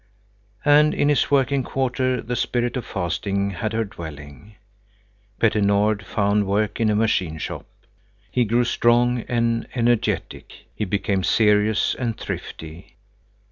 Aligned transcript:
And 0.65 0.95
in 0.95 1.11
its 1.11 1.29
working 1.29 1.61
quarter 1.61 2.23
the 2.23 2.35
Spirit 2.35 2.75
of 2.75 2.87
Fasting 2.87 3.51
had 3.51 3.71
her 3.73 3.83
dwelling. 3.85 4.55
Petter 5.39 5.61
Nord 5.61 6.03
found 6.07 6.47
work 6.47 6.79
in 6.79 6.89
a 6.89 6.95
machine 6.95 7.37
shop. 7.37 7.67
He 8.31 8.43
grew 8.43 8.63
strong 8.63 9.19
and 9.27 9.67
energetic. 9.75 10.65
He 10.73 10.85
became 10.85 11.23
serious 11.23 11.93
and 11.93 12.17
thrifty. 12.17 12.95